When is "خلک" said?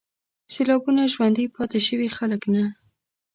2.17-2.41